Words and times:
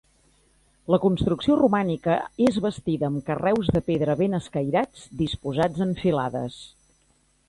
La 0.93 0.97
construcció 1.01 1.57
romànica 1.59 2.15
és 2.45 2.57
bastida 2.65 3.09
amb 3.09 3.21
carreus 3.27 3.69
de 3.75 3.81
pedra 3.89 4.15
ben 4.23 4.39
escairats, 4.39 5.05
disposats 5.21 5.85
en 5.87 5.93
filades. 6.01 6.57